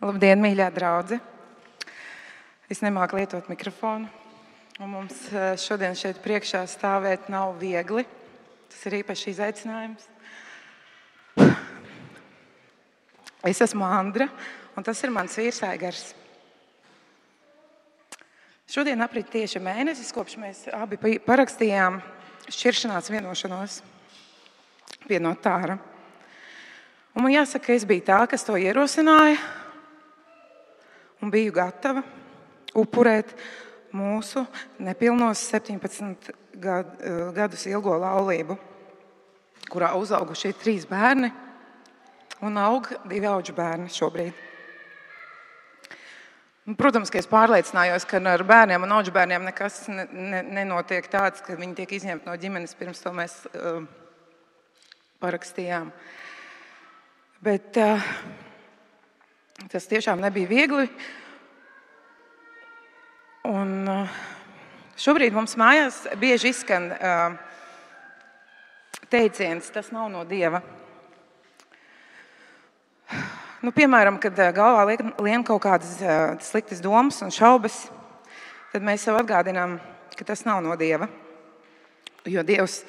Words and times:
Labdien, 0.00 0.40
mīļā 0.40 0.70
draudzene! 0.72 1.20
Es 2.72 2.78
nemāku 2.80 3.18
lietot 3.18 3.50
mikrofonu. 3.52 4.08
Un 4.80 4.88
mums 4.94 5.26
eh, 5.28 5.50
šodien 5.60 5.92
šeit 5.92 6.22
priekšā 6.24 6.62
stāvēt 6.72 7.28
nav 7.28 7.58
viegli. 7.60 8.06
Tas 8.72 8.86
ir 8.88 8.96
īpašs 9.02 9.26
izaicinājums. 9.34 10.06
Es 13.44 13.60
esmu 13.60 13.84
Andra, 13.84 14.30
un 14.72 14.88
tas 14.88 15.04
ir 15.04 15.12
mans 15.12 15.36
vīrs 15.36 15.60
Aigars. 15.68 16.14
Šodien 18.72 19.04
aprit 19.04 19.28
tieši 19.28 19.60
mēnesis, 19.60 20.16
kopš 20.16 20.40
mēs 20.40 20.64
abi 20.80 21.20
parakstījām 21.28 22.00
šķiršanās 22.48 23.12
vienošanos 23.12 23.82
pie 25.04 25.20
notāra. 25.20 25.76
Un 27.12 27.26
man 27.26 27.36
jāsaka, 27.36 27.68
ka 27.68 27.76
es 27.76 27.84
biju 27.84 28.08
tā, 28.08 28.24
kas 28.30 28.48
to 28.48 28.56
ierosināja, 28.56 29.36
un 31.20 31.32
biju 31.32 31.52
gatava 31.56 32.02
upurēt 32.76 33.34
mūsu 33.96 34.44
nepilnos 34.78 35.42
17 35.50 36.30
gad, 36.60 36.96
eh, 37.00 37.22
gadus 37.34 37.66
ilgo 37.66 37.96
laulību, 37.98 38.58
kurā 39.70 39.94
uzauguši 39.98 40.52
ir 40.52 40.60
trīs 40.60 40.86
bērni 40.86 41.32
un 42.42 42.56
aug 42.56 42.88
divi 43.08 43.26
augu 43.26 43.52
bērni 43.56 43.90
šobrīd. 43.92 44.46
Protams, 46.78 47.10
ka 47.10 47.18
es 47.18 47.26
pārliecinājos, 47.26 48.04
ka 48.06 48.20
ar 48.30 48.42
bērniem 48.46 48.84
un 48.84 48.92
augu 48.94 49.10
bērniem 49.10 49.42
nekas 49.48 49.88
ne, 49.88 50.04
ne, 50.12 50.42
nenotiek 50.60 51.08
tāds, 51.10 51.42
ka 51.42 51.56
viņi 51.58 51.74
tiek 51.80 51.94
izņemti 51.96 52.28
no 52.28 52.36
ģimenes. 52.38 52.76
Pirms 52.78 53.00
to 53.02 53.10
mēs 53.16 53.34
uh, 53.48 53.80
parakstījām. 55.18 55.90
Bet 57.42 57.80
uh, 57.80 58.04
tas 59.68 59.88
tiešām 59.90 60.22
nebija 60.22 60.48
viegli. 60.48 60.86
Un, 63.50 63.70
uh, 63.88 64.18
šobrīd 65.00 65.36
mums 65.36 65.56
mājās 65.60 66.02
bieži 66.20 66.54
izskan 66.54 66.90
uh, 66.94 67.36
teiciens, 69.12 69.68
tas 69.74 69.92
nav 69.92 70.08
no 70.12 70.24
dieva. 70.24 70.62
Nu, 73.60 73.74
piemēram, 73.76 74.16
kad 74.16 74.38
eh, 74.40 74.54
galvā 74.56 74.86
lien 75.20 75.42
kaut 75.44 75.60
kādas 75.66 75.98
sliktas 76.46 76.78
domas 76.80 77.18
un 77.20 77.32
šaubas, 77.34 77.82
tad 78.72 78.86
mēs 78.86 79.04
sev 79.04 79.18
atgādinām, 79.20 79.74
ka 80.16 80.24
tas 80.24 80.46
nav 80.46 80.62
no 80.64 80.76
Dieva. 80.80 81.10
Jo 82.28 82.44
Dievs 82.46 82.82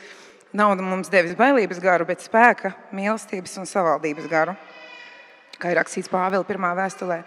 nav 0.53 0.75
mums 0.83 1.09
devis 1.11 1.35
bailības 1.39 1.79
garu, 1.79 2.05
bet 2.07 2.23
spēka, 2.23 2.73
mīlestības 2.95 3.57
un 3.61 3.69
savaldības 3.69 4.27
garu. 4.31 4.55
Kā 5.61 5.69
ir 5.69 5.77
rakstīts 5.77 6.09
Pāvila 6.09 6.45
pirmā 6.47 6.71
vēstulē 6.73 7.19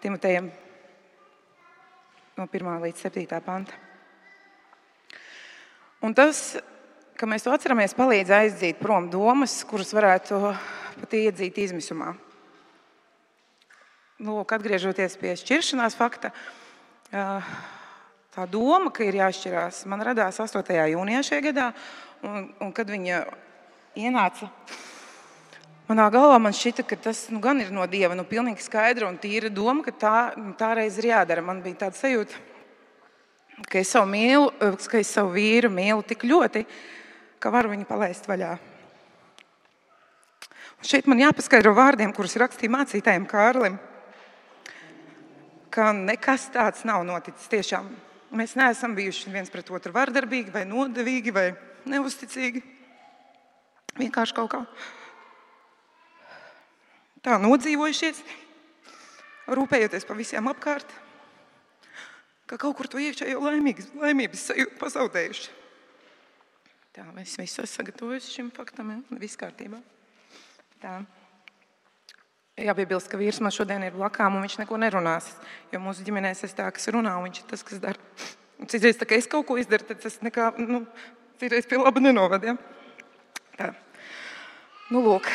Timotejam 0.00 0.48
no 2.38 2.46
1 2.48 2.78
līdz 2.86 3.02
7 3.04 3.40
panta. 3.44 3.76
Un 6.02 6.14
tas, 6.16 6.56
ka 7.20 7.28
mēs 7.28 7.44
to 7.44 7.52
atceramies, 7.52 7.94
palīdz 7.94 8.32
aizdzīt 8.34 8.80
prom 8.80 9.10
domas, 9.12 9.60
kuras 9.68 9.92
varētu 9.94 10.40
pat 11.02 11.16
iedzīt 11.18 11.60
izmisumā. 11.66 12.14
Lūk, 14.22 14.54
atgriežoties 14.56 15.18
pie 15.20 15.34
šķiršanās 15.38 15.98
fakta, 15.98 16.32
tā 17.12 18.46
doma, 18.50 18.90
ka 18.94 19.04
ir 19.04 19.20
jāšķirās, 19.20 19.84
man 19.90 20.02
radās 20.06 20.40
8. 20.42 20.72
jūnijā 20.94 21.22
šajā 21.28 21.44
gadā. 21.50 21.68
Un, 22.22 22.48
un 22.62 22.70
kad 22.74 22.90
viņa 22.90 23.24
ienāca 23.98 24.48
manā 25.92 26.08
galvā, 26.12 26.40
man 26.42 26.56
šķita, 26.56 26.86
ka 26.88 26.98
tas 27.08 27.26
nu, 27.30 27.38
gan 27.44 27.60
ir 27.62 27.70
no 27.74 27.84
dieva, 27.90 28.16
nu, 28.18 28.24
pilnīgi 28.28 28.64
skaidra 28.64 29.06
un 29.10 29.20
tīra 29.20 29.52
doma, 29.52 29.84
ka 29.86 29.94
tā, 29.94 30.16
nu, 30.40 30.56
tā 30.58 30.72
reiz 30.80 30.98
ir 30.98 31.12
jādara. 31.12 31.44
Man 31.44 31.62
bija 31.62 31.84
tāda 31.84 32.00
sajūta, 32.00 32.40
ka 33.68 33.78
es 33.82 33.92
savu, 33.92 34.10
mīlu, 34.10 34.50
ka 34.88 34.98
es 34.98 35.12
savu 35.12 35.36
vīru 35.36 35.70
mīlu 35.72 36.02
tik 36.08 36.26
ļoti, 36.26 36.64
ka 37.42 37.52
varu 37.54 37.76
viņu 37.76 37.86
palaist 37.86 38.26
vaļā. 38.30 38.56
Un 40.82 40.90
šeit 40.90 41.06
man 41.06 41.22
jāpaskaidro 41.22 41.76
vārdiem, 41.78 42.16
kurus 42.16 42.40
rakstīja 42.40 42.74
mācītājiem 42.80 43.30
Kārlim 43.30 43.78
ka 45.72 45.90
nekas 45.96 46.48
tāds 46.52 46.84
nav 46.88 47.04
noticis. 47.08 47.48
Tiešām 47.50 47.88
mēs 48.36 48.56
neesam 48.58 48.96
bijuši 48.96 49.32
viens 49.32 49.52
pret 49.52 49.70
otru 49.72 49.94
vardarbīgi, 49.94 50.52
vai 50.54 50.64
nodevīgi, 50.68 51.34
vai 51.34 51.46
neusticīgi. 51.88 52.62
Vienkārši 54.00 54.36
kaut 54.36 54.52
kā 54.52 54.62
tā 57.22 57.38
nodzīvojušies, 57.42 58.20
rūpējoties 59.52 60.06
par 60.08 60.18
visiem 60.18 60.50
apkārt, 60.50 60.92
ka 62.50 62.58
kaut 62.60 62.76
kur 62.78 62.90
to 62.90 63.00
iekšējo 63.00 63.40
laimības, 63.40 63.90
laimības 64.02 64.46
sajūtu 64.50 64.78
pazaudējuši. 64.80 65.50
Tā, 66.92 67.06
es 67.22 67.38
visu 67.40 67.62
esmu 67.62 67.70
sagatavojis 67.70 68.28
šim 68.28 68.50
faktam, 68.52 68.90
ja? 68.92 69.18
viss 69.22 69.38
kārtībā. 69.40 69.78
Tā. 70.82 70.98
Jāpiebilst, 72.60 73.08
ka 73.08 73.16
vīrs 73.16 73.38
man 73.40 73.54
šodien 73.54 73.86
ir 73.86 73.96
blakām, 73.96 74.36
un 74.36 74.44
viņš 74.44 74.58
neko 74.60 74.76
nerunās. 74.76 75.30
Jo 75.72 75.80
mūsu 75.80 76.04
ģimenēs 76.04 76.44
es 76.44 76.52
tā, 76.58 76.66
kas 76.74 76.90
runā, 76.92 77.14
un 77.16 77.30
viņš 77.30 77.40
ir 77.40 77.48
tas, 77.48 77.64
kas 77.64 77.80
dara. 77.80 78.28
Citreiz, 78.68 79.00
tā, 79.00 79.08
es 79.16 79.30
kaut 79.30 79.48
ko 79.48 79.56
izdaru, 79.56 79.88
tad 79.88 80.04
tas 80.04 80.20
nekā, 80.20 80.52
nu, 80.60 80.84
citreiz 81.40 81.64
pie 81.70 81.80
laba 81.80 82.04
nenovad. 82.04 82.44
Ja? 82.44 82.58
Tā. 83.56 83.72
Nu, 84.92 85.00
lūk. 85.00 85.32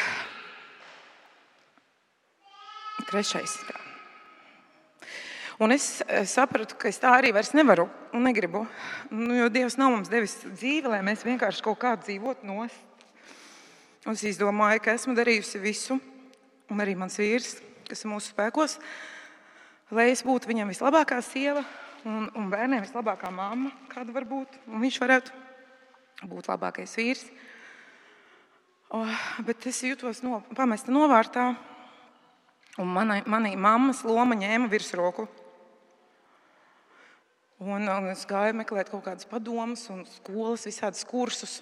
Trešais. 3.08 3.54
Tā. 3.64 3.78
Un 5.64 5.72
es 5.72 5.86
sapratu, 6.30 6.76
ka 6.78 6.90
es 6.92 7.00
tā 7.00 7.14
arī 7.16 7.32
vairs 7.34 7.54
nevaru 7.56 7.88
un 8.14 8.26
negribu. 8.28 8.66
Nu, 9.10 9.32
jo 9.34 9.48
Dievs 9.50 9.78
nav 9.80 9.94
mums 9.94 10.10
devis 10.12 10.36
dzīvi, 10.44 10.92
lai 10.92 11.00
mēs 11.08 11.24
vienkārši 11.26 11.64
kaut 11.66 11.80
kā 11.82 11.96
dzīvotu 11.98 12.46
nost. 12.46 13.06
Un 14.06 14.14
es 14.14 14.26
izdomāju, 14.28 14.84
ka 14.84 14.94
esmu 14.94 15.16
darījusi 15.18 15.62
visu, 15.64 15.98
un 16.68 16.84
arī 16.84 16.94
mans 17.00 17.16
vīrs, 17.20 17.56
kas 17.88 18.04
ir 18.04 18.12
mūsu 18.12 18.34
spēkos, 18.34 18.76
lai 19.96 20.10
es 20.12 20.22
būtu 20.28 20.52
viņam 20.52 20.70
vislabākā 20.72 21.18
sieva 21.26 21.64
un, 22.04 22.28
un 22.36 22.52
bērniem 22.52 22.84
vislabākā 22.84 23.32
mamma, 23.34 23.72
kāda 23.92 24.16
var 24.16 24.28
būt. 24.28 24.60
Un 24.68 24.84
viņš 24.84 25.00
varētu 25.04 26.28
būt 26.28 26.52
labākais 26.52 27.00
vīrs. 27.00 27.24
O, 28.92 29.02
bet 29.48 29.66
es 29.72 29.82
jutos 29.84 30.22
no, 30.24 30.44
pamesta 30.56 30.94
novārtā, 30.94 31.50
un 32.78 32.88
manai, 32.94 33.22
manai 33.26 33.56
mammas 33.58 34.04
loma 34.06 34.38
ņēma 34.38 34.70
virsroku. 34.70 35.28
Un, 37.58 37.88
un 37.90 38.10
es 38.12 38.22
gāju 38.30 38.54
meklēt 38.54 38.92
kaut 38.94 39.02
kādas 39.08 39.26
padomas, 39.26 39.88
un 39.90 40.04
skolas, 40.06 40.68
visādas 40.70 41.02
kursus. 41.10 41.58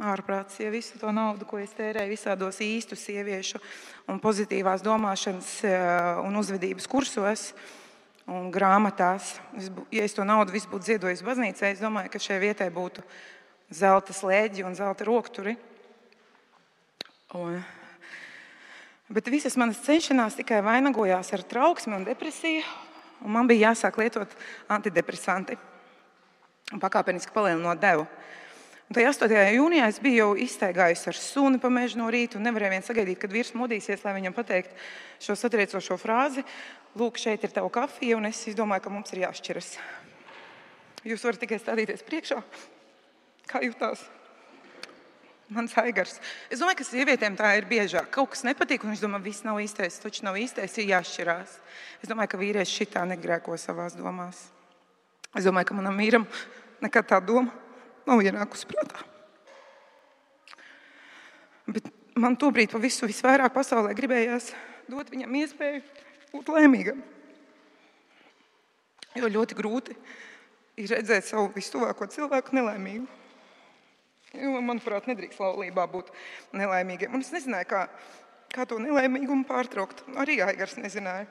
Ārprāts, 0.00 0.56
ja 0.58 0.70
visu 0.72 0.96
to 0.98 1.10
naudu, 1.12 1.44
ko 1.44 1.58
es 1.60 1.74
tērēju 1.76 2.08
visādos 2.08 2.56
īstu 2.64 2.96
sieviešu 2.96 3.60
un 4.08 4.16
pozitīvās 4.22 4.80
domāšanas 4.80 5.50
eh, 5.68 5.82
un 6.24 6.38
uzvedības 6.40 6.88
kursos 6.88 7.50
un 8.24 8.48
grāmatās. 8.54 9.34
Ja 9.92 10.06
es 10.06 10.16
to 10.16 10.24
naudu 10.24 10.56
visu 10.56 10.70
būtu 10.72 10.94
ziedojis 10.94 11.22
baznīcai, 11.26 11.74
es 11.74 11.84
domāju, 11.84 12.10
ka 12.14 12.22
šai 12.22 12.40
vietai 12.40 12.70
būtu 12.72 13.04
zelta 13.70 14.16
slēdzi 14.16 14.64
un 14.66 14.78
zelta 14.78 15.06
rokturi. 15.06 15.54
Un, 17.36 17.60
bet 19.10 19.30
visas 19.30 19.56
manas 19.58 19.82
cenšanās 19.84 20.38
tikai 20.38 20.60
vainagojās 20.64 21.32
ar 21.34 21.42
trauksmi 21.50 21.96
un 21.98 22.06
depresiju, 22.06 22.62
un 23.26 23.34
man 23.34 23.50
bija 23.50 23.70
jāsāk 23.70 23.98
lietot 24.00 24.34
antidepresanti 24.70 25.58
un 26.70 26.82
pakāpeniski 26.82 27.34
palielinot 27.34 27.80
devu. 27.82 28.06
Un 28.90 28.96
tajā 28.96 29.12
8. 29.12 29.34
jūnijā 29.54 29.86
es 29.90 30.00
biju 30.02 30.18
jau 30.18 30.30
iztaigājusi 30.46 31.10
ar 31.12 31.18
suni 31.18 31.60
pa 31.62 31.70
mežu 31.70 32.00
no 32.00 32.08
rīta 32.10 32.38
un 32.38 32.46
nevarēju 32.46 32.74
vien 32.74 32.86
sagaidīt, 32.86 33.20
kad 33.22 33.30
vīrs 33.30 33.52
modīsies, 33.54 34.02
lai 34.02 34.16
viņam 34.16 34.34
pateiktu 34.34 34.74
šo 35.22 35.36
satriecošo 35.38 35.98
frāzi. 36.00 36.42
Lūk, 36.98 37.20
šeit 37.22 37.46
ir 37.46 37.54
tava 37.54 37.70
kafija, 37.70 38.18
un 38.18 38.26
es 38.26 38.42
domāju, 38.58 38.82
ka 38.82 38.94
mums 38.94 39.14
ir 39.14 39.22
jāšķiras. 39.28 39.76
Jūs 41.06 41.22
varat 41.22 41.44
tikai 41.44 41.60
stādīties 41.62 42.02
priekšā. 42.06 42.42
Kā 43.50 43.62
jūtās? 43.62 44.02
Mans 45.50 45.74
aigars. 45.82 46.20
Es 46.46 46.60
domāju, 46.62 46.78
ka 46.78 46.86
sievietēm 46.86 47.34
tā 47.38 47.48
ir 47.58 47.66
biežāk. 47.66 48.06
Kaut 48.14 48.30
kas 48.34 48.44
nepatīk, 48.46 48.84
un 48.84 48.92
viņš 48.92 49.02
domā, 49.02 49.18
viss 49.24 49.42
nav 49.42 49.58
īstais, 49.58 49.98
taču 49.98 50.22
nav 50.22 50.38
īstais, 50.38 50.76
ir 50.78 50.92
jāšķirās. 50.92 51.56
Es 52.04 52.10
domāju, 52.10 52.30
ka 52.30 52.38
vīrietis 52.38 52.70
šitā 52.70 53.02
negrēko 53.10 53.58
savās 53.58 53.98
domās. 53.98 54.44
Es 55.34 55.46
domāju, 55.46 55.72
ka 55.72 55.78
manam 55.78 55.98
vīram 55.98 56.28
nekad 56.84 57.10
tā 57.10 57.18
doma 57.18 57.50
nav 58.06 58.22
ienākusi 58.22 58.70
prātā. 58.70 59.02
Bet 61.70 61.90
man 62.18 62.38
tobrīd 62.38 62.70
pa 62.70 62.78
visu 62.82 63.10
visvairāk 63.10 63.54
pasaulē 63.54 63.94
gribējās 63.98 64.52
dot 64.90 65.10
viņam 65.12 65.36
iespēju 65.42 65.82
būt 66.32 66.50
laimīgam. 66.54 67.02
Jo 69.18 69.30
ļoti 69.30 69.56
grūti 69.58 69.96
ir 70.78 70.90
redzēt 70.94 71.26
savu 71.26 71.50
vistuvāko 71.54 72.06
cilvēku 72.10 72.54
nelaimīgu. 72.58 73.19
Jo, 74.36 74.60
manuprāt, 74.62 75.08
nedrīkst 75.10 75.40
laulībā 75.42 75.86
būt 75.90 76.12
nelaimīgiem. 76.54 77.14
Un 77.16 77.24
es 77.24 77.32
nezināju, 77.34 77.66
kā, 77.72 77.82
kā 78.54 78.66
to 78.70 78.78
nelaimīgumu 78.78 79.46
pārtraukt. 79.48 80.04
Arī 80.22 80.38
Aigars 80.44 80.76
nezināja. 80.78 81.26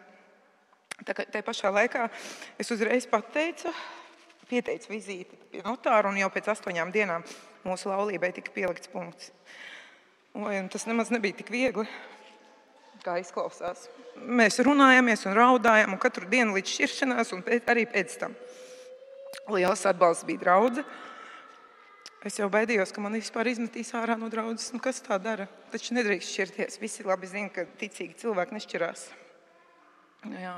Tā, 1.08 1.16
tā 1.16 1.40
pašā 1.46 1.72
laikā 1.72 2.10
es 2.60 2.72
uzreiz 2.76 3.08
pateicu, 3.08 3.72
pieteicu 4.50 4.92
vizīti 4.92 5.38
pie 5.52 5.64
notāra, 5.64 6.12
un 6.12 6.20
jau 6.20 6.28
pēc 6.34 6.50
astoņām 6.52 6.92
dienām 6.92 7.24
mūsu 7.64 7.88
laulībai 7.88 8.34
tika 8.36 8.52
pielikts 8.52 8.92
punkts. 8.92 9.32
Un 10.36 10.68
tas 10.72 10.84
nemaz 10.90 11.12
nebija 11.14 11.40
tik 11.40 11.54
viegli, 11.54 11.88
kā 13.06 13.16
izklausās. 13.22 13.88
Mēs 14.20 14.60
runājāmies 14.66 15.24
un 15.30 15.38
raudājām, 15.40 15.96
un 15.96 16.02
katru 16.04 16.28
dienu 16.28 16.58
līdz 16.58 16.76
šķiršanās, 16.76 17.32
un 17.38 17.46
pēc, 17.48 17.64
arī 17.72 17.88
pēc 17.90 18.18
tam. 18.20 18.36
Liels 19.50 19.86
atbalsts 19.88 20.28
bija 20.28 20.44
draudzene. 20.44 21.08
Es 22.20 22.36
jau 22.36 22.50
baidījos, 22.52 22.92
ka 22.92 23.00
man 23.00 23.16
vispār 23.16 23.48
izmetīs 23.48 23.94
ārā 23.96 24.18
no 24.20 24.28
draudzes. 24.32 24.74
Nu, 24.76 24.82
kas 24.84 25.00
tā 25.06 25.16
dara? 25.24 25.46
Taču 25.72 25.96
nedrīkst 25.96 26.34
šķirties. 26.34 26.80
Visi 26.82 27.06
labi 27.08 27.30
zina, 27.32 27.48
ka 27.54 27.64
ticīgi 27.80 28.18
cilvēki 28.20 28.58
nešķirās. 28.58 29.06
Jā. 30.34 30.58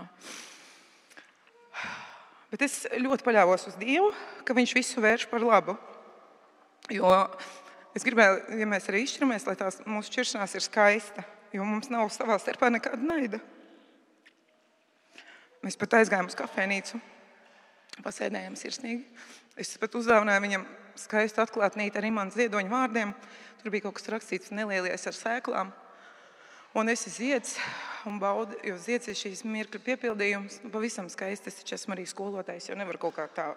Bet 2.49 2.65
es 2.65 2.79
ļoti 2.97 3.27
paļāvos 3.27 3.67
uz 3.69 3.77
Dievu, 3.77 4.09
ka 4.47 4.57
Viņš 4.57 4.73
visu 4.79 5.05
vērš 5.05 5.27
par 5.29 5.45
labu. 5.45 5.77
Jo 6.89 7.13
es 7.93 8.03
gribēju, 8.07 8.57
ja 8.57 8.65
mēs 8.67 8.89
arī 8.89 9.05
izšķiramies, 9.05 9.45
lai 9.45 9.55
tās 9.59 9.79
mūsu 9.85 10.09
šķiršanās 10.09 10.57
ir 10.57 10.65
skaista, 10.65 11.23
jo 11.53 11.67
mums 11.67 11.91
nav 11.93 12.09
savā 12.09 12.41
starpā 12.41 12.71
nekāda 12.73 13.05
naida. 13.05 13.39
Mēs 15.61 15.77
pat 15.77 15.99
aizgājām 16.01 16.25
uz 16.31 16.35
kafejnīcu, 16.39 16.97
pasēdējām 18.01 18.57
sirsnīgi. 18.57 19.05
Es 19.61 19.75
pat 19.77 19.93
uzdāvināju 19.99 20.47
viņam 20.49 20.65
skaistu 21.05 21.43
atklātnīti 21.43 21.99
ar 21.99 22.07
imanta 22.07 22.39
ziedoņa 22.39 22.71
vārdiem. 22.71 23.13
Tur 23.61 23.73
bija 23.73 23.87
kaut 23.87 23.99
kas 23.99 24.09
rakstīts 24.13 24.53
nelielies 24.55 25.07
ar 25.09 25.17
sēklām. 25.17 25.71
Un 26.77 26.87
es 26.87 27.03
esmu 27.03 27.13
zieds 27.17 27.55
un 28.07 28.19
baudu, 28.21 28.55
jo 28.63 28.77
zieds 28.79 29.09
ir 29.11 29.17
šīs 29.19 29.43
mirkļa 29.43 29.81
piepildījums. 29.85 30.61
Nu, 30.63 30.71
pavisam 30.73 31.09
skaisti. 31.11 31.51
Es 31.51 31.73
esmu 31.75 31.97
arī 31.97 32.05
skolotājs, 32.07 32.69
jo 32.69 32.77
nevaru 32.79 33.01
kaut 33.01 33.17
kā 33.17 33.27
tā 33.27 33.49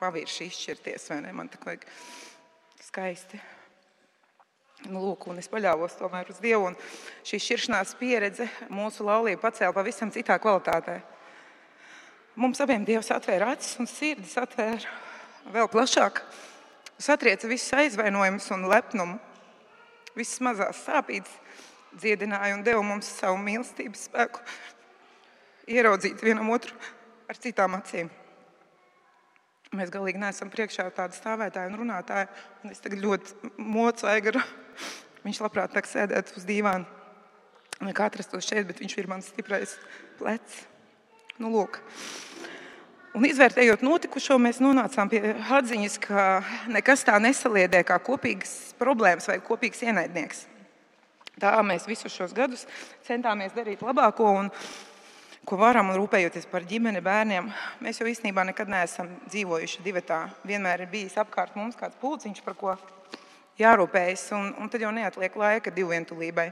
pavirši 0.00 0.48
izšķirties. 0.50 1.12
Man 1.30 1.52
tā 1.52 1.60
vajag 1.62 1.86
skaisti. 2.82 3.40
Nu, 4.90 5.00
lūk, 5.00 5.28
un 5.30 5.38
es 5.40 5.48
paļāvos 5.48 5.94
tomēr 5.96 6.28
uz 6.34 6.40
Dievu. 6.42 6.72
Šī 7.24 7.38
šķiršanās 7.40 7.94
pieredze 7.96 8.48
mūsu 8.68 9.06
laulību 9.06 9.40
pacēla 9.40 9.72
pavisam 9.76 10.10
citā 10.12 10.36
kvalitātē. 10.42 10.98
Mums 12.34 12.58
abiem 12.60 12.82
Dievs 12.84 13.12
atvēra 13.14 13.52
acis 13.54 13.78
un 13.78 13.86
sirdis 13.88 14.34
atvēra 14.42 14.90
vēl 15.54 15.70
plašāk. 15.70 16.18
Satrieca 16.98 17.48
visus 17.50 17.74
aizvainojumus 17.74 18.50
un 18.54 18.68
lepnumu, 18.70 19.18
visas 20.14 20.42
mazās 20.44 20.82
sāpītes, 20.86 21.32
dziedināja 21.98 22.54
un 22.54 22.62
deva 22.66 22.82
mums 22.86 23.08
savu 23.18 23.38
mīlestības 23.42 24.06
spēku, 24.08 24.42
ieraudzīt 25.70 26.22
vienam 26.22 26.52
otru 26.54 26.76
ar 27.28 27.40
citām 27.40 27.74
acīm. 27.78 28.10
Mēs 29.74 29.90
galīgi 29.90 30.20
neesam 30.22 30.50
priekšā 30.52 30.86
tāda 30.94 31.16
stāvētāja 31.16 31.72
un 31.72 31.80
runātāja. 31.80 32.28
Un 32.62 32.70
es 32.70 32.82
tagad 32.82 33.00
ļoti 33.02 33.50
mocu 33.58 34.06
Aigaru. 34.06 34.42
Viņš 35.24 35.40
labprāt 35.42 35.74
tā 35.74 35.82
sēdētu 35.88 36.38
uz 36.38 36.46
dīvāna. 36.46 36.86
Nekā 37.82 38.06
atrastos 38.06 38.46
šeit, 38.46 38.68
bet 38.68 38.78
viņš 38.78 38.94
ir 39.00 39.10
mans 39.10 39.32
stiprais 39.32 39.74
plecs. 40.20 40.62
Nu, 41.42 41.50
lūk. 41.50 41.80
Un 43.14 43.22
izvērtējot 43.28 43.84
notikušo, 43.86 44.40
mēs 44.42 44.56
nonācām 44.58 45.06
pie 45.06 45.20
atziņas, 45.38 45.98
ka 46.02 46.22
nekas 46.74 47.04
tā 47.06 47.14
nesaliedē 47.22 47.84
kā 47.86 48.00
kopīgas 48.02 48.72
problēmas 48.74 49.28
vai 49.30 49.36
kopīgs 49.38 49.84
ienaidnieks. 49.86 50.40
Tā 51.38 51.52
mēs 51.62 51.86
visus 51.86 52.10
šos 52.10 52.34
gadus 52.34 52.64
centāmies 53.06 53.54
darīt 53.54 53.84
labāko 53.86 54.32
un 54.40 54.50
ko 55.46 55.60
varam, 55.60 55.92
un 55.92 56.00
rūpējoties 56.00 56.50
par 56.50 56.66
ģimeni, 56.66 57.04
bērniem. 57.06 57.52
Mēs 57.86 58.02
jau 58.02 58.10
īstenībā 58.10 58.48
nekad 58.50 58.74
neesam 58.74 59.12
dzīvojuši 59.28 59.86
divatā. 59.86 60.20
Vienmēr 60.42 60.82
ir 60.82 60.90
bijis 60.90 61.14
apkārt 61.22 61.54
mums 61.54 61.78
kāds 61.78 61.98
pulciņš, 62.02 62.42
par 62.42 62.58
ko 62.58 62.74
jārūpējas, 63.62 64.28
un, 64.34 64.52
un 64.58 64.74
tad 64.74 64.82
jau 64.82 64.90
neatliek 64.90 65.38
laika 65.38 65.70
divvientulībai. 65.70 66.50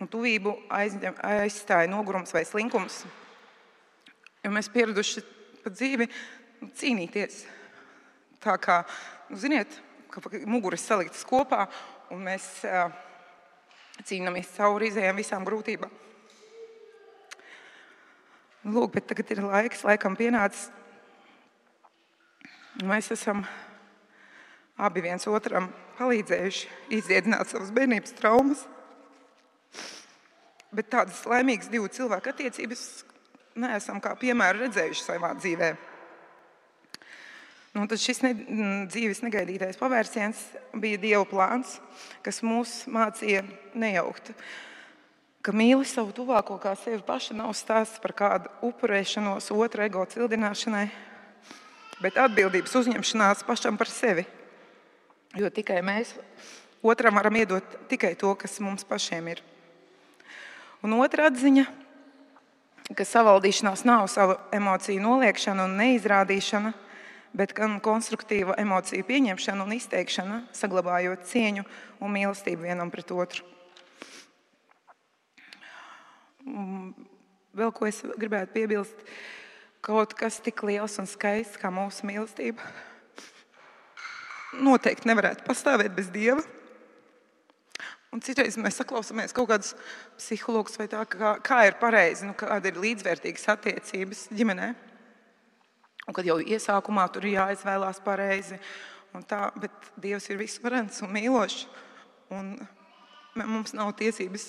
Un 0.00 0.12
tuvību 0.12 0.58
aizstāja 0.68 1.88
nogurums 1.88 2.36
vai 2.36 2.44
slinkums. 2.44 3.06
Jo 4.44 4.52
mēs 4.52 4.68
pieraduši 4.72 5.39
pa 5.64 5.72
dzīvi 5.72 6.08
cīnīties. 6.80 7.44
Tā 8.40 8.56
kā, 8.60 8.82
nu, 9.30 9.38
ziniet, 9.40 9.76
ka 10.10 10.22
muguras 10.48 10.84
saliktas 10.86 11.24
kopā 11.28 11.66
un 12.10 12.24
mēs 12.26 12.46
uh, 12.66 12.90
cīnāmies 14.06 14.52
cauri 14.56 14.90
izējām 14.90 15.20
visām 15.20 15.46
grūtībām. 15.46 15.92
Nu, 18.60 18.74
lūk, 18.76 18.94
bet 18.96 19.08
tagad 19.08 19.30
ir 19.32 19.44
laiks, 19.44 19.84
laikam 19.88 20.16
pienācis. 20.18 20.68
Mēs 22.84 23.10
esam 23.12 23.42
abi 24.80 25.02
viens 25.04 25.26
otram 25.28 25.68
palīdzējuši 25.98 26.68
izdziedināt 26.96 27.50
savas 27.50 27.72
bērnības 27.76 28.14
traumas. 28.16 28.64
Bet 30.70 30.90
tādas 30.92 31.22
laimīgas 31.28 31.70
divu 31.72 31.88
cilvēku 31.92 32.30
attiecības, 32.30 32.84
neesam 33.60 34.00
kā 34.02 34.14
piemēru 34.18 34.66
redzējuši 34.66 35.06
savā 35.06 35.34
dzīvē. 35.38 35.70
Nu, 37.70 37.84
tad 37.86 38.00
šis 38.02 38.18
ne, 38.24 38.32
dzīves 38.90 39.20
negaidītais 39.22 39.78
pavērsiens 39.78 40.40
bija 40.82 40.98
Dieva 40.98 41.22
plāns, 41.28 41.76
kas 42.24 42.42
mūs 42.42 42.88
mācīja 42.90 43.44
nejaukt. 43.78 44.32
Ka 45.40 45.54
mīli 45.56 45.86
savu 45.88 46.10
tuvāko 46.16 46.58
kā 46.60 46.74
sevi 46.76 46.98
pašu 47.06 47.36
nav 47.38 47.54
stāsts 47.56 48.02
par 48.02 48.12
kādu 48.16 48.50
upurēšanos, 48.66 49.52
otru 49.54 49.86
ego 49.86 50.02
cildināšanai, 50.10 50.88
bet 52.02 52.18
atbildības 52.18 52.74
uzņemšanās 52.82 53.46
pašam 53.46 53.78
par 53.80 53.88
sevi. 53.88 54.26
Jo 55.38 55.46
tikai 55.54 55.78
mēs 55.86 56.16
otram 56.82 57.14
varam 57.14 57.38
iedot 57.38 57.78
tikai 57.88 58.16
to, 58.18 58.34
kas 58.34 58.58
mums 58.60 58.82
pašiem 58.88 59.30
ir. 59.30 59.44
Un 60.82 60.96
otra 60.98 61.28
atziņa 61.30 61.66
ka 62.96 63.06
savaldīšanās 63.06 63.84
nav 63.88 64.06
savu 64.10 64.36
emociju 64.54 65.02
noliekšana 65.04 65.66
un 65.68 65.76
neizrādīšana, 65.80 66.72
bet 67.36 67.54
gan 67.54 67.78
konstruktīva 67.84 68.56
emociju 68.58 69.06
pieņemšana 69.06 69.64
un 69.66 69.76
izteikšana, 69.76 70.40
saglabājot 70.56 71.24
cieņu 71.30 71.64
un 72.00 72.14
mīlestību 72.16 72.66
vienam 72.66 72.90
pret 72.90 73.12
otru. 73.14 73.46
Vēl 77.54 77.74
ko 77.74 77.86
es 77.86 78.02
gribētu 78.18 78.54
piebilst, 78.56 79.06
kaut 79.84 80.14
kas 80.18 80.40
tik 80.42 80.62
liels 80.66 80.98
un 80.98 81.06
skaists 81.10 81.60
kā 81.60 81.70
mūsu 81.74 82.08
mīlestība 82.08 82.64
noteikti 84.58 85.08
nevarētu 85.10 85.44
pastāvēt 85.46 85.94
bez 85.94 86.10
Dieva. 86.12 86.42
Un 88.10 88.22
citreiz 88.26 88.56
mēs 88.58 88.80
saklausāmies 88.80 89.34
kaut 89.34 89.52
kādus 89.52 89.74
psihologus, 90.18 90.78
vai 90.80 90.88
tā, 90.90 91.04
kā, 91.06 91.36
kā 91.46 91.60
ir 91.68 91.76
pareizi, 91.78 92.26
nu, 92.26 92.34
kāda 92.38 92.72
ir 92.72 92.80
līdzvērtīgas 92.82 93.46
attiecības 93.52 94.24
ģimenē. 94.34 94.72
Un 96.08 96.16
kad 96.16 96.26
jau 96.26 96.40
iesākumā 96.42 97.04
tur 97.14 97.28
ir 97.28 97.36
jāizvēlās 97.36 98.00
pareizi, 98.02 98.58
tā, 99.30 99.44
bet 99.62 99.92
Dievs 100.02 100.26
ir 100.30 100.40
visvarens 100.40 100.98
un 101.06 101.14
mīlošs. 101.14 101.68
Un 102.34 102.56
mums 103.38 103.76
nav 103.78 103.92
tiesības 103.98 104.48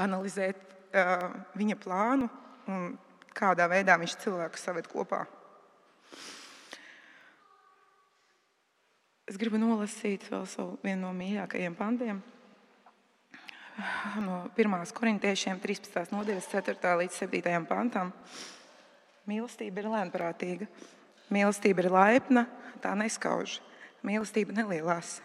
analizēt 0.00 0.64
uh, 0.96 1.28
viņa 1.58 1.76
plānu 1.82 2.28
un 2.72 2.92
kādā 3.36 3.68
veidā 3.68 3.98
viņš 4.00 4.16
cilvēkus 4.24 4.64
saved 4.68 4.88
kopā. 4.88 5.26
Es 9.30 9.36
gribu 9.38 9.54
nolasīt 9.54 10.24
vēl 10.26 10.42
savu 10.50 10.80
vienu 10.82 11.04
no 11.04 11.12
mīļākajiem 11.14 11.74
pantiem. 11.78 12.16
No 14.24 14.40
1. 14.58 14.74
korintiešiem 14.98 15.60
13. 15.62 16.10
nodaļas 16.10 16.48
4. 16.50 16.74
līdz 16.98 17.20
7. 17.22 17.52
pantam. 17.70 18.10
Mīlestība 19.30 19.84
ir 19.84 19.88
lēnprātīga, 19.92 20.66
mīlestība 21.30 21.84
ir 21.84 21.90
laipna, 21.94 22.44
tā 22.82 22.96
neskauž, 22.98 23.60
mīlestība 24.02 24.58
nelielās, 24.58 25.20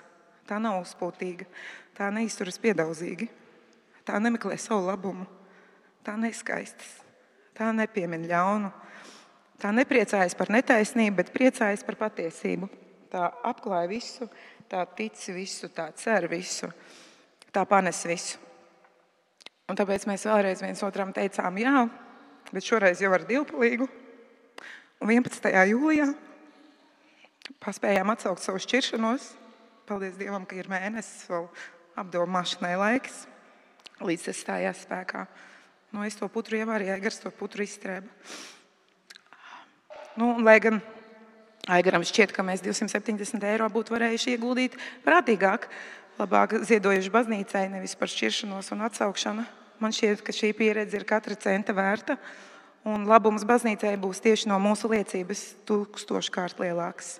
tā 0.45 0.61
nav 0.61 0.77
uzpūtīga, 0.83 1.49
tā 1.97 2.13
neizturas 2.13 2.61
piedaudzīgi, 2.61 3.31
tā 4.05 4.21
nemeklē 4.21 4.61
savu 4.61 4.85
labumu, 4.91 5.25
tā 6.05 6.13
neskaistas, 6.21 6.99
tā 7.57 7.73
nepiemin 7.73 8.29
ļaunu, 8.29 8.69
tā 9.57 9.73
nepriecājas 9.73 10.37
par 10.37 10.53
netaisnību, 10.53 11.23
bet 11.23 11.33
priecājas 11.33 11.81
par 11.81 11.97
patiesību 12.05 12.69
tā 13.11 13.29
apklāja 13.47 13.89
visu, 13.91 14.27
tā 14.69 14.83
tic 14.97 15.17
visu, 15.35 15.69
tā 15.73 15.89
cer 15.97 16.27
visu, 16.31 16.69
tā 17.53 17.63
panes 17.67 18.03
visu. 18.07 18.41
Un 19.67 19.75
tāpēc 19.75 20.05
mēs 20.07 20.23
vēlreiz 20.29 20.61
viens 20.63 20.83
otram 20.87 21.11
teicām, 21.15 21.57
jā, 21.59 21.87
bet 22.53 22.63
šoreiz 22.63 23.01
jau 23.03 23.11
ar 23.15 23.25
divpalīgu. 23.27 23.87
Un 25.03 25.11
11. 25.11 25.51
jūlijā 25.73 26.07
paspējām 27.63 28.13
atsaukt 28.13 28.43
savu 28.43 28.61
šķiršanos. 28.63 29.33
Paldies 29.87 30.17
Dievam, 30.19 30.45
ka 30.47 30.55
ir 30.57 30.67
mēnesis 30.71 31.27
vēl 31.31 31.45
apdomāšanai 31.99 32.73
laiks, 32.79 33.21
līdz 34.03 34.27
tas 34.27 34.41
stājās 34.43 34.83
spēkā. 34.83 35.25
Nu, 35.95 36.03
es 36.03 36.17
to 36.19 36.27
putru 36.31 36.59
ievārīju, 36.59 36.95
Aigars 36.97 37.21
to 37.23 37.31
putru 37.31 37.63
izstrēba. 37.63 38.09
Nu, 40.19 40.33
lai 40.43 40.57
gan 40.63 40.81
Aigaram 41.67 42.03
šķiet, 42.07 42.31
ka 42.31 42.45
mēs 42.47 42.61
270 42.63 43.43
eiro 43.43 43.67
būtu 43.67 43.91
varējuši 43.91 44.37
ieguldīt 44.37 44.77
prātīgāk, 45.03 45.67
labāk 46.15 46.55
ziedojuši 46.63 47.11
baznīcai, 47.11 47.65
nevis 47.73 47.95
par 47.99 48.07
šķiršanos 48.07 48.71
un 48.71 48.85
atsaukšanu. 48.87 49.43
Man 49.83 49.93
šķiet, 49.93 50.23
ka 50.23 50.31
šī 50.31 50.53
pieredze 50.55 50.95
ir 50.95 51.05
katra 51.05 51.35
centa 51.35 51.75
vērta, 51.75 52.15
un 52.87 53.03
labums 53.09 53.43
baznīcai 53.45 53.97
būs 53.99 54.23
tieši 54.23 54.47
no 54.47 54.61
mūsu 54.63 54.87
liecības 54.95 55.43
tūkstoškārt 55.67 56.63
lielāks. 56.63 57.17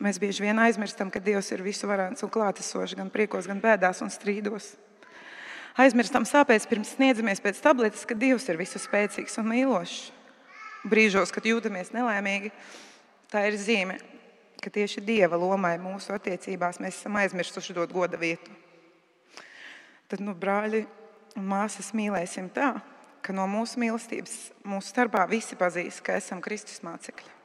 Mēs 0.00 0.16
bieži 0.22 0.46
vien 0.46 0.58
aizmirstam, 0.62 1.12
ka 1.12 1.20
Dievs 1.20 1.52
ir 1.52 1.60
visu 1.66 1.88
varants 1.90 2.24
un 2.24 2.32
klātesošs 2.32 2.96
gan 2.96 3.12
priekos, 3.12 3.50
gan 3.50 3.60
bēdās 3.60 4.00
un 4.00 4.12
strīdos. 4.14 4.76
Aizmirstam 5.78 6.24
sāpēs, 6.26 6.66
pirms 6.70 6.96
sniedzamies 6.96 7.42
pēc 7.44 7.60
tabletes, 7.62 8.06
ka 8.08 8.16
Dievs 8.16 8.48
ir 8.48 8.56
visu 8.58 8.80
spēcīgs 8.80 9.36
un 9.42 9.52
mīlošs. 9.52 10.06
Brīžos, 10.86 11.32
kad 11.34 11.46
jūtamies 11.48 11.90
nelaimīgi, 11.94 12.52
tā 13.32 13.46
ir 13.48 13.58
zīme, 13.58 13.98
ka 14.62 14.70
tieši 14.74 15.02
Dieva 15.04 15.38
lomai 15.38 15.74
mūsu 15.82 16.14
attiecībās 16.14 16.78
mēs 16.82 17.00
esam 17.00 17.18
aizmirsuši 17.18 17.76
dot 17.76 17.94
goda 17.94 18.20
vietu. 18.20 18.52
Tad, 20.08 20.22
nu, 20.24 20.34
brāļi 20.38 20.84
un 21.36 21.48
māsas, 21.50 21.90
mīlēsim 21.96 22.48
tā, 22.54 22.72
ka 23.22 23.34
no 23.36 23.44
mūsu 23.50 23.80
mīlestības 23.82 24.38
mūsu 24.64 24.94
starpā 24.94 25.26
visi 25.30 25.58
pazīs, 25.58 26.00
ka 26.04 26.16
esam 26.16 26.40
Kristus 26.44 26.80
mācekļi. 26.86 27.37